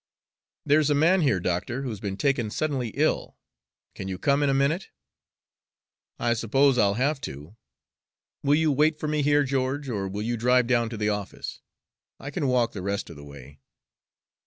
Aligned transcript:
"There's 0.65 0.89
a 0.89 0.95
man 0.95 1.21
here, 1.21 1.39
doctor, 1.39 1.83
who's 1.83 1.99
been 1.99 2.17
taken 2.17 2.49
suddenly 2.49 2.87
ill. 2.95 3.37
Can 3.93 4.07
you 4.07 4.17
come 4.17 4.41
in 4.41 4.49
a 4.49 4.51
minute?" 4.55 4.89
"I 6.17 6.33
suppose 6.33 6.79
I'll 6.79 6.95
have 6.95 7.21
to. 7.21 7.55
Will 8.41 8.55
you 8.55 8.71
wait 8.71 8.97
for 8.99 9.07
me 9.07 9.21
here, 9.21 9.43
George, 9.43 9.89
or 9.89 10.07
will 10.07 10.23
you 10.23 10.37
drive 10.37 10.65
down 10.65 10.89
to 10.89 10.97
the 10.97 11.09
office? 11.09 11.61
I 12.19 12.31
can 12.31 12.47
walk 12.47 12.71
the 12.71 12.81
rest 12.81 13.11
of 13.11 13.15
the 13.15 13.23
way." 13.23 13.59